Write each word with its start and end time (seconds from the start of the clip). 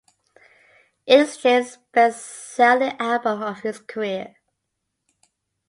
It 1.05 1.19
is 1.19 1.37
James' 1.37 1.77
best-selling 1.91 2.95
album 2.99 3.43
of 3.43 3.59
his 3.59 3.77
career. 3.77 4.35